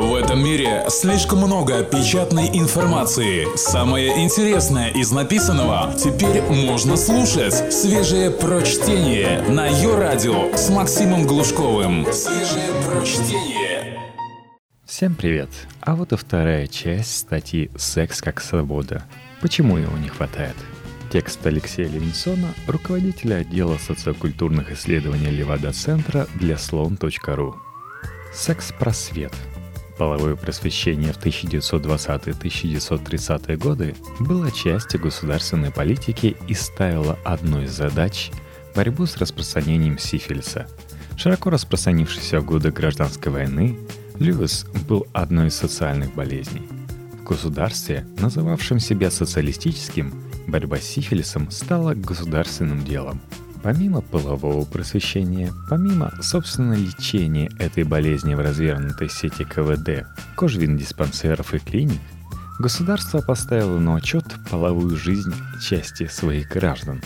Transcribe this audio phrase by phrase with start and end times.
[0.00, 3.46] В этом мире слишком много печатной информации.
[3.54, 7.70] Самое интересное из написанного теперь можно слушать.
[7.70, 12.10] Свежее прочтение на ее радио с Максимом Глушковым.
[12.14, 14.00] Свежее прочтение.
[14.86, 15.50] Всем привет!
[15.82, 19.04] А вот и вторая часть статьи «Секс как свобода».
[19.42, 20.56] Почему его не хватает?
[21.12, 27.56] Текст Алексея Левинсона, руководителя отдела социокультурных исследований Левада-центра для слон.ру.
[28.32, 29.34] Секс-просвет–
[30.00, 38.30] Половое просвещение в 1920-1930-е годы было частью государственной политики и ставило одной из задач
[38.74, 40.66] борьбу с распространением сифилиса.
[41.18, 43.78] Широко распространившийся в годы гражданской войны,
[44.18, 46.66] Льюис был одной из социальных болезней.
[47.20, 50.14] В государстве, называвшем себя социалистическим,
[50.46, 53.20] борьба с сифилисом стала государственным делом–
[53.62, 62.00] Помимо полового просвещения, помимо собственного лечения этой болезни в развернутой сети КВД, кожвин-диспансеров и клиник,
[62.58, 67.02] государство поставило на учет половую жизнь части своих граждан.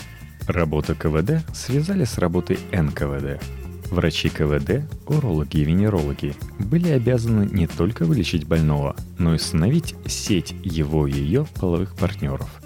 [0.47, 3.43] Работу КВД связали с работой НКВД.
[3.91, 10.55] Врачи КВД, урологи и венерологи были обязаны не только вылечить больного, но и установить сеть
[10.63, 12.49] его и ее половых партнеров–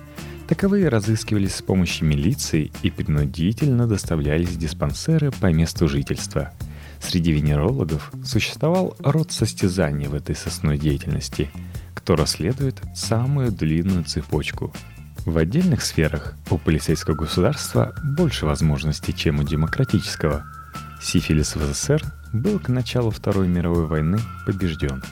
[0.50, 6.52] Таковые разыскивались с помощью милиции и принудительно доставлялись в диспансеры по месту жительства.
[7.00, 11.52] Среди венерологов существовал род состязаний в этой сосной деятельности,
[11.94, 14.74] кто расследует самую длинную цепочку.
[15.24, 20.46] В отдельных сферах у полицейского государства больше возможностей, чем у демократического.
[21.00, 22.02] Сифилис в СССР
[22.34, 25.04] был к началу Второй мировой войны побежден.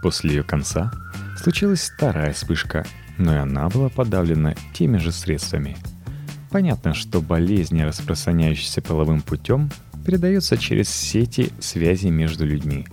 [0.00, 0.90] После ее конца
[1.36, 2.86] случилась вторая вспышка–
[3.18, 5.76] но и она была подавлена теми же средствами.
[6.50, 9.70] Понятно, что болезни, распространяющиеся половым путем,
[10.06, 12.86] передаются через сети связи между людьми.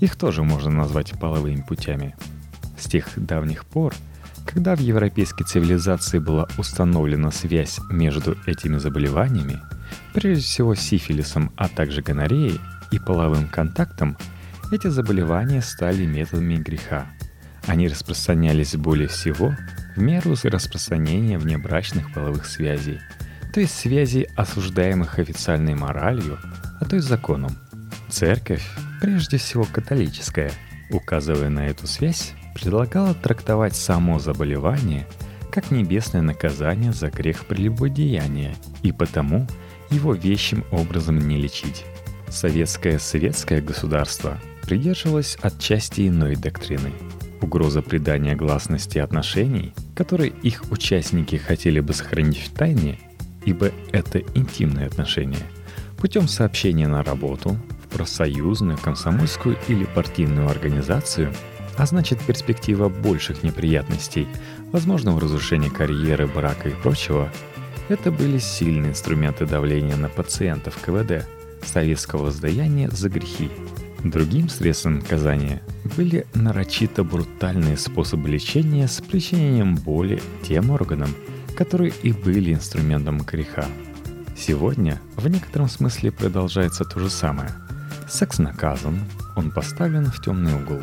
[0.00, 2.16] Их тоже можно назвать половыми путями.
[2.78, 3.94] С тех давних пор,
[4.46, 9.60] когда в европейской цивилизации была установлена связь между этими заболеваниями,
[10.14, 12.58] прежде всего сифилисом, а также гонореей
[12.90, 14.16] и половым контактом,
[14.72, 17.06] эти заболевания стали методами греха–
[17.68, 19.54] они распространялись более всего
[19.94, 22.98] в меру распространения внебрачных половых связей,
[23.52, 26.38] то есть связей, осуждаемых официальной моралью,
[26.80, 27.58] а то есть законом.
[28.08, 28.66] Церковь,
[29.02, 30.50] прежде всего католическая,
[30.90, 35.06] указывая на эту связь, предлагала трактовать само заболевание
[35.52, 39.46] как небесное наказание за грех прелюбодеяния, и потому
[39.90, 41.84] его вещим образом не лечить.
[42.28, 46.92] Советское советское государство придерживалось отчасти иной доктрины–
[47.40, 52.98] Угроза придания гласности отношений, которые их участники хотели бы сохранить в тайне,
[53.44, 55.46] ибо это интимные отношения,
[55.98, 61.32] путем сообщения на работу, в профсоюзную, комсомольскую или партийную организацию,
[61.76, 64.26] а значит перспектива больших неприятностей,
[64.72, 67.32] возможного разрушения карьеры, брака и прочего,
[67.88, 71.24] это были сильные инструменты давления на пациентов КВД,
[71.64, 73.50] советского воздаяния за грехи,
[74.04, 75.60] Другим средством наказания
[75.96, 81.10] были нарочито брутальные способы лечения с причинением боли тем органам,
[81.56, 83.66] которые и были инструментом греха.
[84.36, 87.50] Сегодня в некотором смысле продолжается то же самое.
[88.08, 89.00] Секс наказан,
[89.34, 90.80] он поставлен в темный угол.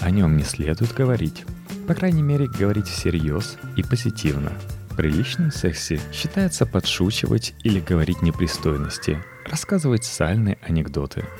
[0.00, 1.44] О нем не следует говорить.
[1.88, 4.52] По крайней мере, говорить всерьез и позитивно.
[4.96, 9.18] При личном сексе считается подшучивать или говорить непристойности,
[9.50, 11.24] рассказывать сальные анекдоты–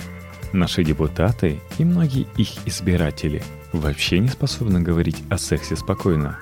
[0.53, 3.43] Наши депутаты и многие их избиратели
[3.73, 6.39] вообще не способны говорить о сексе спокойно.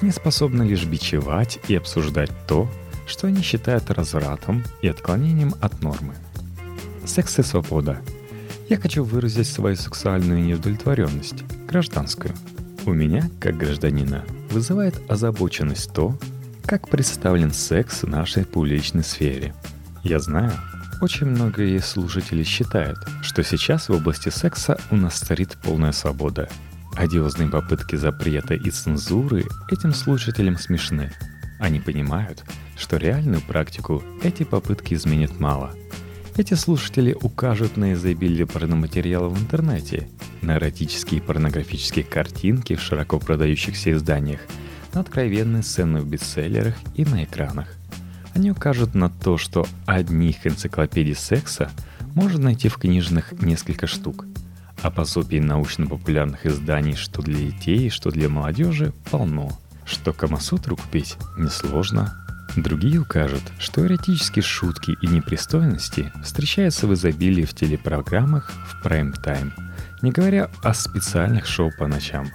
[0.00, 2.70] Не способны лишь бичевать и обсуждать то,
[3.06, 6.14] что они считают развратом и отклонением от нормы.
[7.04, 8.00] Секс и свобода.
[8.70, 12.32] Я хочу выразить свою сексуальную неудовлетворенность, гражданскую.
[12.86, 16.16] У меня, как гражданина, вызывает озабоченность то,
[16.64, 19.54] как представлен секс в нашей публичной сфере.
[20.02, 20.52] Я знаю,
[21.00, 26.48] очень многие слушатели считают, что сейчас в области секса у нас царит полная свобода.
[26.94, 31.12] Одиозные попытки запрета и цензуры этим слушателям смешны.
[31.58, 32.44] Они понимают,
[32.76, 35.74] что реальную практику эти попытки изменят мало.
[36.36, 40.08] Эти слушатели укажут на изобилие порноматериала в интернете,
[40.42, 44.40] на эротические и порнографические картинки в широко продающихся изданиях,
[44.92, 47.79] на откровенные сцены в бестселлерах и на экранах.
[48.34, 51.70] Они укажут на то, что одних энциклопедий секса
[52.14, 54.26] можно найти в книжных несколько штук,
[54.82, 59.50] а пособий научно-популярных изданий что для детей, что для молодежи полно,
[59.84, 62.16] что Камасутру купить несложно.
[62.56, 69.52] Другие укажут, что эротические шутки и непристойности встречаются в изобилии в телепрограммах в прайм-тайм,
[70.02, 72.28] Не говоря о специальных шоу по ночам.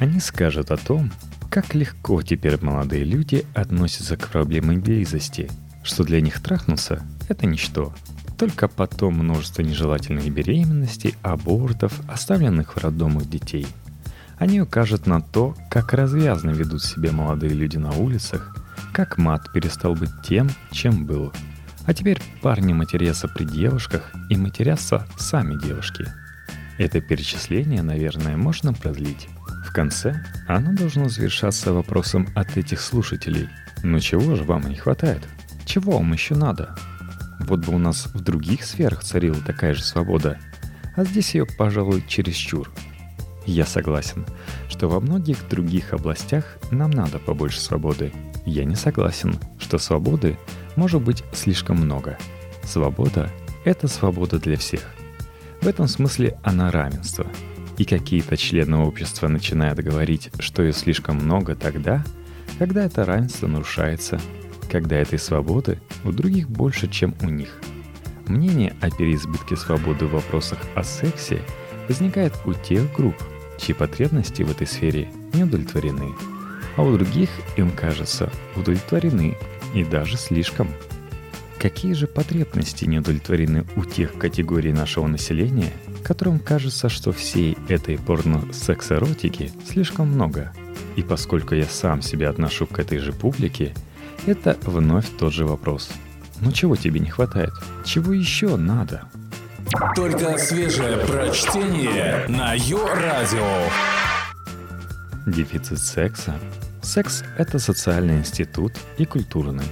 [0.00, 1.10] Они скажут о том,
[1.54, 5.48] как легко теперь молодые люди относятся к проблеме близости,
[5.84, 7.94] что для них трахнуться– это ничто.
[8.36, 13.68] Только потом множество нежелательных беременностей, абортов, оставленных в роддомах детей.
[14.36, 18.56] Они укажут на то, как развязно ведут себя молодые люди на улицах,
[18.92, 21.32] как мат перестал быть тем, чем был.
[21.86, 26.04] А теперь парни матерятся при девушках и матерятся сами девушки.
[26.78, 29.28] Это перечисление, наверное, можно продлить.
[29.74, 33.48] Конце оно должно завершаться вопросом от этих слушателей.
[33.82, 35.22] Ну чего же вам не хватает?
[35.64, 36.76] Чего вам еще надо?
[37.40, 40.38] Вот бы у нас в других сферах царила такая же свобода,
[40.94, 42.70] а здесь ее, пожалуй, чересчур.
[43.46, 44.24] Я согласен,
[44.68, 48.12] что во многих других областях нам надо побольше свободы.
[48.46, 50.38] Я не согласен, что свободы
[50.76, 52.16] может быть слишком много.
[52.62, 53.28] Свобода—
[53.64, 54.88] это свобода для всех.
[55.60, 57.26] В этом смысле она равенство.
[57.78, 62.04] И какие-то члены общества начинают говорить, что ее слишком много тогда,
[62.58, 64.20] когда это равенство нарушается
[64.74, 67.60] когда этой свободы у других больше, чем у них.
[68.26, 71.42] Мнение о переизбытке свободы в вопросах о сексе
[71.86, 73.14] возникает у тех групп,
[73.56, 76.12] чьи потребности в этой сфере не удовлетворены,
[76.76, 79.36] а у других, им кажется, удовлетворены
[79.74, 80.68] и даже слишком.
[81.60, 85.72] Какие же потребности не удовлетворены у тех категорий нашего населения,
[86.04, 90.52] которым кажется, что всей этой порно-секс-эротики слишком много?
[90.96, 93.74] И поскольку я сам себя отношу к этой же публике–
[94.26, 95.90] это вновь тот же вопрос.
[96.40, 97.52] Ну чего тебе не хватает?
[97.84, 99.08] Чего еще надо?
[99.96, 103.68] Только свежее прочтение на Йо-Радио.
[105.26, 106.38] Дефицит секса.
[106.82, 109.64] Секс– это социальный институт и культурный.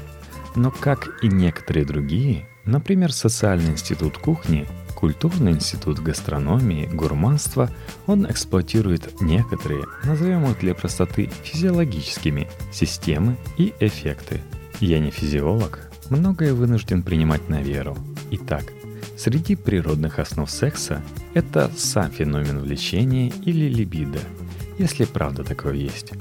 [0.57, 4.67] Но как и некоторые другие, например, социальный институт кухни–
[5.03, 7.69] Культурный институт гастрономии, гурманства,
[8.07, 14.41] он эксплуатирует некоторые, назовем их для простоты физиологическими, системы и эффекты.
[14.79, 17.99] Я не физиолог, многое вынужден принимать на веру.
[18.31, 18.73] Итак,
[19.19, 21.03] среди природных основ секса
[21.35, 24.21] это сам феномен влечения или либидо,
[24.79, 26.13] если правда такое есть.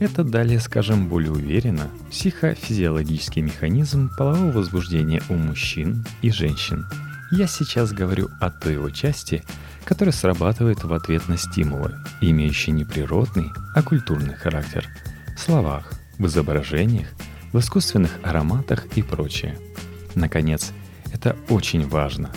[0.00, 6.84] Это далее, скажем, более уверенно, психофизиологический механизм полового возбуждения у мужчин и женщин–
[7.34, 9.42] я сейчас говорю о той его части,
[9.84, 14.86] которая срабатывает в ответ на стимулы, имеющие не природный, а культурный характер.
[15.36, 17.08] В словах, в изображениях,
[17.52, 19.58] в искусственных ароматах и прочее.
[20.14, 20.72] Наконец,
[21.12, 22.30] это очень важно.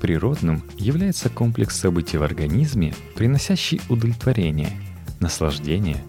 [0.00, 4.72] Природным является комплекс событий в организме, приносящий удовлетворение,
[5.20, 6.02] наслаждение.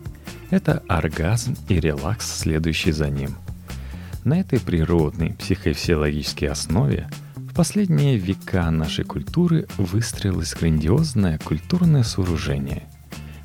[0.49, 3.35] Это оргазм и релакс, следующий за ним.
[4.23, 7.07] На этой природной психофизиологической основе–
[7.51, 12.83] в последние века нашей культуры выстроилось грандиозное культурное сооружение.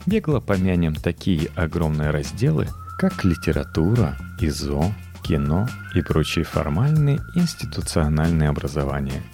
[0.06, 2.68] Бегло помянем такие огромные разделы,
[3.00, 4.94] как литература, ИЗО,
[5.24, 9.24] кино и прочие формальные институциональные образования.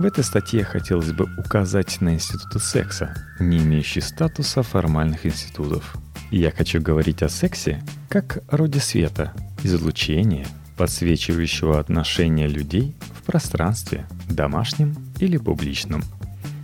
[0.00, 5.96] В этой статье хотелось бы указать на институты секса, не имеющие статуса формальных институтов.
[6.32, 9.32] Я хочу говорить о сексе как роде света,
[9.62, 12.96] излучения, подсвечивающего отношения людей
[13.26, 16.02] пространстве, домашнем или публичном.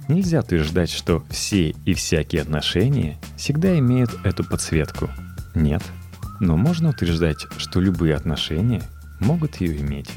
[0.09, 5.09] Нельзя утверждать, что все и всякие отношения всегда имеют эту подсветку.
[5.55, 5.83] Нет.
[6.41, 8.83] Но можно утверждать, что любые отношения
[9.21, 10.11] могут ее иметь.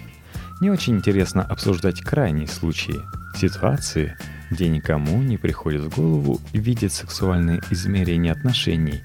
[0.61, 2.99] Не очень интересно обсуждать крайние случаи,
[3.37, 4.17] ситуации,
[4.49, 9.01] где никому не приходит в голову видеть сексуальные измерения отношений,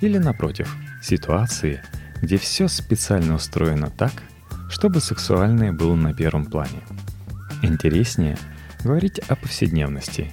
[0.00, 1.82] или напротив, ситуации,
[2.22, 4.12] где все специально устроено так,
[4.68, 6.82] чтобы сексуальное было на первом плане.
[7.62, 8.38] Интереснее
[8.82, 10.30] говорить о повседневности,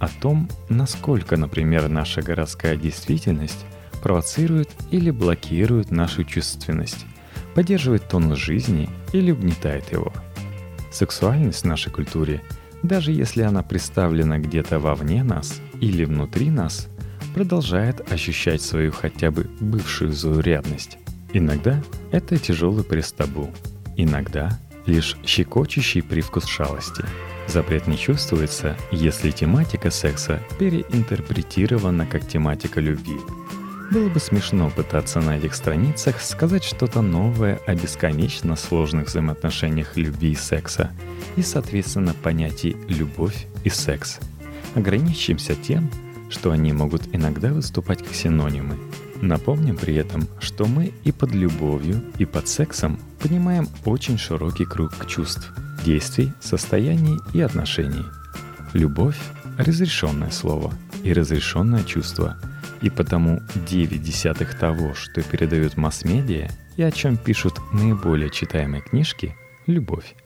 [0.00, 3.64] о том, насколько, например, наша городская действительность
[4.02, 7.06] провоцирует или блокирует нашу чувственность,
[7.54, 10.12] поддерживает тонус жизни или угнетает его.
[10.92, 12.42] Сексуальность в нашей культуре,
[12.82, 16.88] даже если она представлена где-то вовне нас или внутри нас,
[17.34, 20.98] продолжает ощущать свою хотя бы бывшую заурядность.
[21.32, 23.50] Иногда это тяжелый пресс табу,
[23.96, 27.04] Иногда лишь щекочущий привкус шалости.
[27.46, 33.18] Запрет не чувствуется, если тематика секса переинтерпретирована как тематика любви.
[33.90, 40.32] Было бы смешно пытаться на этих страницах сказать что-то новое о бесконечно сложных взаимоотношениях любви
[40.32, 40.90] и секса
[41.36, 44.20] и, соответственно, понятий «любовь» и «секс».
[44.74, 45.90] Ограничимся тем,
[46.30, 48.78] что они могут иногда выступать как синонимы–
[49.22, 55.06] Напомним при этом, что мы и под любовью, и под сексом понимаем очень широкий круг
[55.06, 55.52] чувств,
[55.84, 58.04] действий, состояний и отношений.
[58.72, 59.18] Любовь–
[59.58, 60.72] разрешенное слово.
[61.04, 62.36] и разрешенное чувство,
[62.80, 69.36] и потому 9 десятых того, что передают масс-медиа и о чем пишут наиболее читаемые книжки–
[69.66, 70.16] любовь.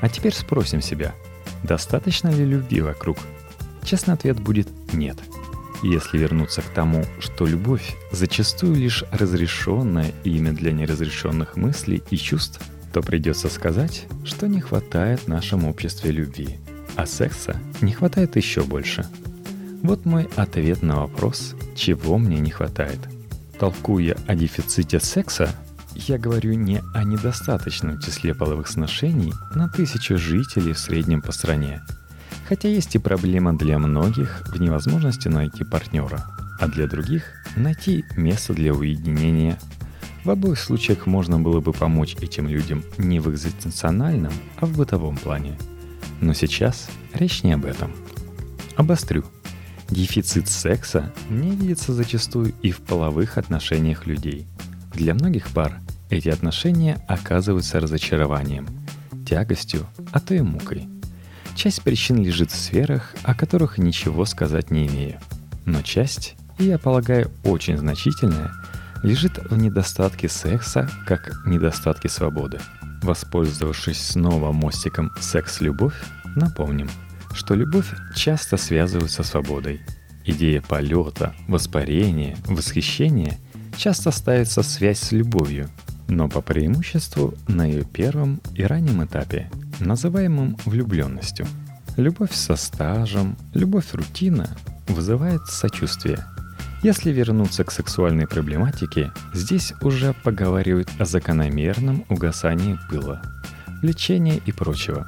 [0.00, 1.14] А теперь спросим себя,
[1.62, 3.18] достаточно ли любви вокруг?
[3.84, 5.18] Честный ответ будет «нет».
[5.82, 12.60] Если вернуться к тому, что любовь зачастую лишь разрешенное имя для неразрешенных мыслей и чувств,
[12.92, 16.58] то придется сказать, что не хватает в нашем обществе любви,
[16.96, 19.06] а секса не хватает еще больше.
[19.82, 22.98] Вот мой ответ на вопрос, чего мне не хватает.
[23.58, 25.54] Толкуя о дефиците секса,
[25.94, 31.82] я говорю не о недостаточном числе половых сношений на тысячу жителей в среднем по стране.
[32.48, 36.24] Хотя есть и проблема для многих в невозможности найти партнера,
[36.60, 37.24] а для других–
[37.56, 39.58] найти место для уединения.
[40.22, 45.16] В обоих случаях можно было бы помочь этим людям не в экзистенциональном, а в бытовом
[45.16, 45.58] плане.
[46.20, 47.92] Но сейчас речь не об этом.
[48.76, 49.24] Обострю.
[49.88, 54.46] Дефицит секса не видится зачастую и в половых отношениях людей.
[54.94, 58.66] Для многих пар эти отношения оказываются разочарованием,
[59.26, 60.88] тягостью, а то и мукой.
[61.56, 65.18] Часть причин лежит в сферах, о которых ничего сказать не имею.
[65.64, 68.52] Но часть, и я полагаю очень значительная,
[69.02, 72.60] лежит в недостатке секса как недостатке свободы.
[73.02, 75.94] Воспользовавшись снова мостиком «секс-любовь»,
[76.36, 76.90] напомним,
[77.32, 79.80] что любовь часто связывается со свободой.
[80.26, 83.38] Идея полета, воспарения, восхищения
[83.78, 85.70] часто ставится в связь с любовью–
[86.08, 91.46] но по преимуществу на ее первом и раннем этапе, называемом влюбленностью.
[91.96, 94.48] Любовь со стажем, любовь рутина
[94.88, 96.18] вызывает сочувствие.
[96.82, 103.22] Если вернуться к сексуальной проблематике, здесь уже поговаривают о закономерном угасании пыла,
[103.82, 105.06] лечения и прочего.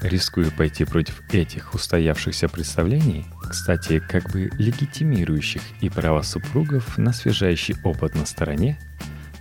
[0.00, 7.74] Рискую пойти против этих устоявшихся представлений, кстати, как бы легитимирующих и права супругов на свежайший
[7.82, 8.78] опыт на стороне,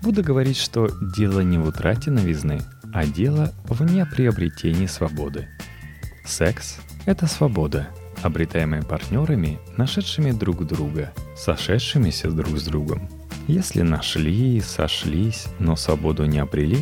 [0.02, 2.62] Буду говорить, что дело не в утрате новизны,
[2.94, 5.48] а дело в неприобретении свободы.
[6.26, 7.90] Секс— это свобода,
[8.22, 13.10] обретаемая партнерами, нашедшими друг друга, сошедшимися друг с другом.
[13.48, 16.80] Если нашли, сошлись, но свободу не обрели,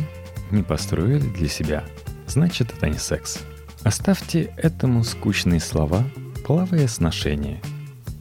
[0.50, 1.84] не построили для себя,
[2.26, 3.38] значит это не секс.
[3.82, 6.04] Оставьте этому скучные слова
[6.44, 7.60] «половые сношения»,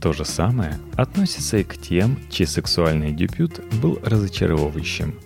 [0.06, 5.20] то же самое относится и к тем, чей сексуальный дебют был разочаровывающим.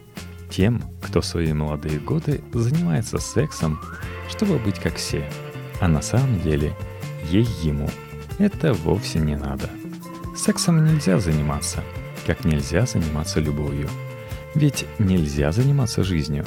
[0.50, 3.78] Тем, кто в свои молодые годы занимается сексом,
[4.30, 5.30] чтобы быть как все.
[5.82, 6.74] А на самом деле
[7.30, 7.90] ей ему
[8.38, 9.70] это вовсе не надо.
[10.38, 11.84] Сексом нельзя заниматься,
[12.26, 13.90] как нельзя заниматься любовью.
[14.56, 16.46] Ведь нельзя заниматься жизнью.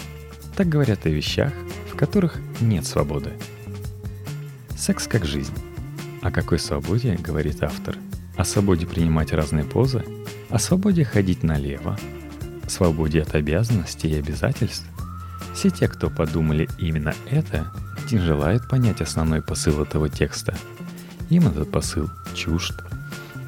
[0.57, 1.53] Так говорят о вещах,
[1.93, 3.35] в которых нет свободы.
[4.75, 5.53] Секс как жизнь.
[6.23, 7.99] О какой свободе говорит автор–
[8.43, 10.05] о свободе принимать разные позы,
[10.51, 11.97] о свободе ходить налево,
[12.67, 14.85] свободе от обязанностей и обязательств.
[15.55, 17.73] Все те, кто подумали именно это,
[18.11, 20.57] не желают понять основной посыл этого текста.
[21.31, 22.75] Им этот посыл чужд.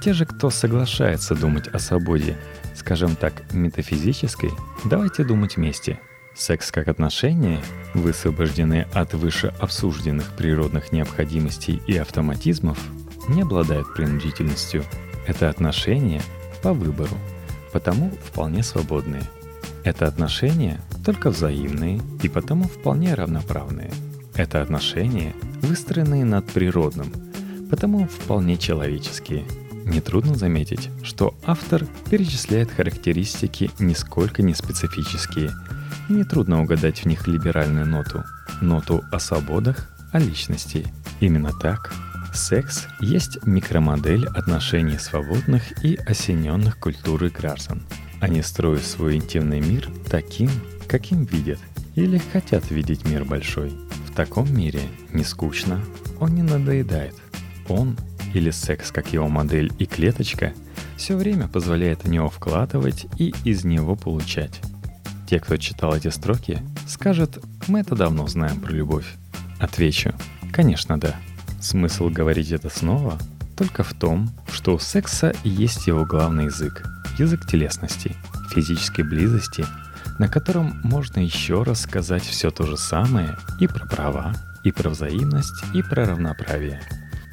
[0.00, 2.36] Те же, кто соглашается думать о свободе,
[2.76, 4.52] скажем так, метафизической,
[4.84, 5.98] давайте думать вместе.
[6.36, 7.60] Секс как отношение,
[7.94, 12.78] высвобожденные от выше обсужденных природных необходимостей и автоматизмов,
[13.28, 14.85] не обладают принудительностью.
[15.26, 16.23] Это отношения
[16.62, 17.16] по выбору,
[17.73, 19.23] потому вполне свободные.
[19.85, 23.93] Это отношения только взаимные и потому вполне равноправные.
[24.35, 27.12] Это отношения, выстроенные над природным,
[27.71, 29.45] потому вполне человеческие.
[29.85, 35.50] Нетрудно заметить, что автор перечисляет характеристики нисколько не специфические,
[36.09, 38.25] и нетрудно угадать в них либеральную ноту,
[38.61, 40.87] ноту о свободах, о личности.
[41.21, 41.93] Именно так
[42.34, 47.82] Секс есть микромодель отношений свободных и осененных культурой граждан.
[48.20, 50.50] Они строят свой интимный мир таким,
[50.88, 51.60] каким видят
[51.94, 53.70] или хотят видеть мир большой.
[53.70, 54.80] В таком мире
[55.12, 55.80] не скучно,
[56.18, 57.14] он не надоедает.
[57.68, 57.96] Он
[58.34, 60.52] или секс как его модель и клеточка
[60.96, 64.60] все время позволяет в него вкладывать и из него получать.
[65.30, 67.38] Те, кто читал эти строки, скажут,
[67.68, 69.06] мы это давно знаем про любовь.
[69.60, 70.12] Отвечу,
[70.52, 71.14] конечно да.
[71.64, 73.18] Смысл говорить это снова
[73.56, 76.85] только в том, что у секса есть его главный язык–
[77.18, 78.14] язык телесности,
[78.50, 79.64] физической близости,
[80.18, 84.90] на котором можно еще раз сказать все то же самое и про права, и про
[84.90, 86.83] взаимность, и про равноправие.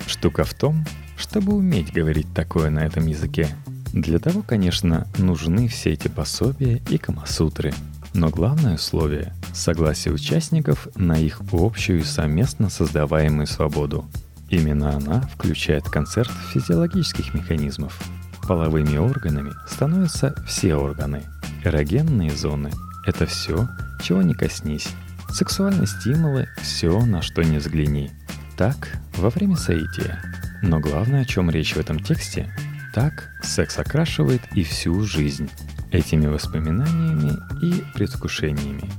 [0.08, 0.86] Штука в том,
[1.18, 3.50] чтобы уметь говорить такое на этом языке.
[3.92, 7.74] Для того, конечно, нужны все эти пособия и камасутры.
[8.14, 14.06] Но главное условие– согласие участников на их общую и совместно создаваемую свободу–
[14.52, 17.98] Именно она включает концерт физиологических механизмов.
[18.46, 21.24] Половыми органами становятся все органы.
[21.64, 22.70] Эрогенные зоны–
[23.08, 23.70] это все,
[24.04, 24.90] чего не коснись.
[25.30, 28.12] Сексуальные стимулы– все, на что не взгляни.
[28.58, 30.22] Так, во время соития.
[30.62, 32.54] Но главное, о чем речь в этом тексте–
[32.94, 35.50] так секс окрашивает и всю жизнь
[35.92, 38.90] этими воспоминаниями и предвкушениями,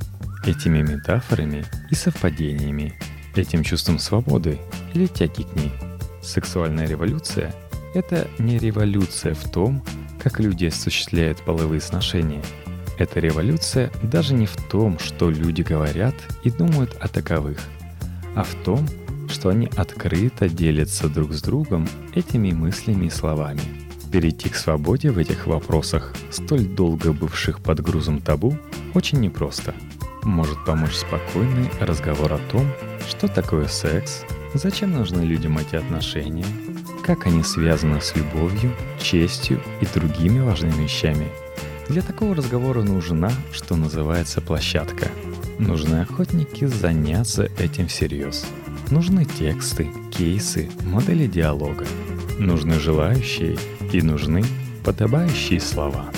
[0.45, 2.95] этими метафорами и совпадениями,
[3.35, 4.59] этим чувством свободы
[4.95, 5.73] или тяги к ней.
[6.23, 7.55] Сексуальная революция–
[7.95, 9.85] это не революция в том,
[10.23, 12.43] как люди осуществляют половые сношения.
[12.99, 17.59] Это революция даже не в том, что люди говорят и думают о таковых,
[18.37, 18.87] а в том,
[19.29, 23.82] что они открыто делятся друг с другом этими мыслями и словами.
[24.13, 28.59] Перейти к свободе в этих вопросах, столь долго бывших под грузом табу,
[28.93, 29.75] очень непросто.
[30.23, 32.71] Может помочь спокойный разговор о том,
[33.09, 36.45] что такое секс, зачем нужны людям эти отношения,
[37.03, 41.29] как они связаны с любовью, честью и другими важными вещами.
[41.89, 45.09] Для такого разговора нужна, что называется, площадка.
[45.59, 48.45] Нужны охотники заняться этим всерьез.
[48.91, 51.87] Нужны тексты, кейсы, модели диалога.
[52.39, 53.57] Нужны желающие
[53.93, 54.45] и нужны
[54.85, 56.11] подобающие слова.